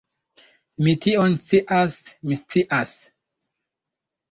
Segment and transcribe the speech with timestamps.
[0.85, 1.99] Mi tion scias,
[2.31, 2.97] mi scias!